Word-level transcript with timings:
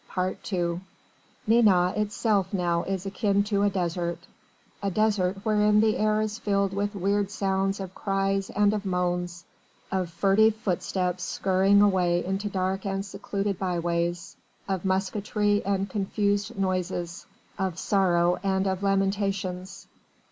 II 0.17 0.79
Nantes 1.45 1.95
itself 1.95 2.51
now 2.51 2.81
is 2.85 3.05
akin 3.05 3.43
to 3.43 3.61
a 3.61 3.69
desert 3.69 4.17
a 4.81 4.89
desert 4.89 5.45
wherein 5.45 5.79
the 5.79 5.95
air 5.95 6.21
is 6.21 6.39
filled 6.39 6.73
with 6.73 6.95
weird 6.95 7.29
sounds 7.29 7.79
of 7.79 7.93
cries 7.93 8.49
and 8.49 8.73
of 8.73 8.83
moans, 8.83 9.45
of 9.91 10.09
furtive 10.09 10.55
footsteps 10.55 11.21
scurrying 11.23 11.83
away 11.83 12.25
into 12.25 12.49
dark 12.49 12.83
and 12.83 13.05
secluded 13.05 13.59
byways, 13.59 14.35
of 14.67 14.83
musketry 14.85 15.63
and 15.63 15.87
confused 15.87 16.57
noises, 16.57 17.27
of 17.59 17.77
sorrow 17.77 18.37
and 18.41 18.65
of 18.65 18.81
lamentations. 18.81 19.85